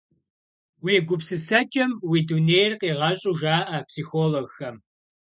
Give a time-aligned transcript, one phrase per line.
[0.83, 4.75] Уи гупсысэкӏэм уи дунейр къигъэщӏу жаӏэ психологхэм.